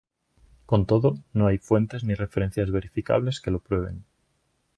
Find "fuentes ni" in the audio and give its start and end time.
1.59-2.15